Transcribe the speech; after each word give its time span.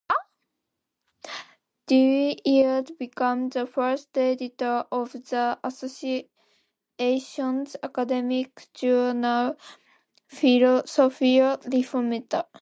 Dooyeweerd 1.87 2.97
became 2.97 3.49
the 3.49 3.67
first 3.67 4.17
editor 4.17 4.83
of 4.91 5.11
the 5.11 5.59
Association's 5.63 7.75
academic 7.83 8.67
journal 8.73 9.55
"Philosophia 10.27 11.59
Reformata". 11.61 12.45